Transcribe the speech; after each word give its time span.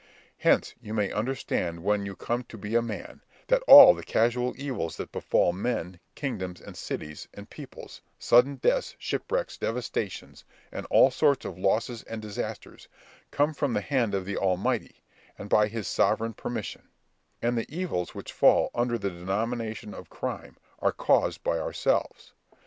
Hence 0.39 0.73
you 0.81 0.95
may 0.95 1.11
understand 1.11 1.83
when 1.83 2.07
you 2.07 2.15
come 2.15 2.43
to 2.45 2.57
be 2.57 2.73
a 2.73 2.81
man, 2.81 3.21
that 3.45 3.61
all 3.67 3.93
the 3.93 4.01
casual 4.01 4.55
evils 4.57 4.97
that 4.97 5.11
befal 5.11 5.53
men, 5.53 5.99
kingdoms, 6.15 6.59
and 6.59 6.75
cities, 6.75 7.27
and 7.35 7.47
peoples, 7.51 8.01
sudden 8.17 8.55
deaths, 8.55 8.95
shipwrecks, 8.97 9.57
devastations, 9.59 10.43
and 10.71 10.87
all 10.87 11.11
sorts 11.11 11.45
of 11.45 11.59
losses 11.59 12.01
and 12.05 12.19
disasters, 12.19 12.87
come 13.29 13.53
from 13.53 13.73
the 13.73 13.81
hand 13.81 14.15
of 14.15 14.25
the 14.25 14.37
Almighty, 14.37 15.03
and 15.37 15.51
by 15.51 15.67
his 15.67 15.87
sovereign 15.87 16.33
permission; 16.33 16.89
and 17.39 17.55
the 17.55 17.69
evils 17.71 18.15
which 18.15 18.33
fall 18.33 18.71
under 18.73 18.97
the 18.97 19.11
denomination 19.11 19.93
of 19.93 20.09
crime, 20.09 20.57
are 20.79 20.91
caused 20.91 21.43
by 21.43 21.59
ourselves. 21.59 22.33